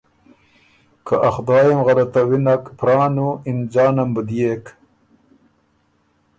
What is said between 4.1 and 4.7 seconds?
بُو ديېک